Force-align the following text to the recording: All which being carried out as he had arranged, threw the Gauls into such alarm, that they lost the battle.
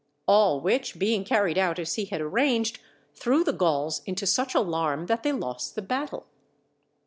All 0.27 0.59
which 0.59 0.97
being 0.97 1.23
carried 1.23 1.59
out 1.59 1.77
as 1.77 1.93
he 1.93 2.05
had 2.05 2.21
arranged, 2.21 2.79
threw 3.13 3.43
the 3.43 3.53
Gauls 3.53 4.01
into 4.07 4.25
such 4.25 4.55
alarm, 4.55 5.05
that 5.05 5.21
they 5.21 5.31
lost 5.31 5.75
the 5.75 5.83
battle. 5.83 6.25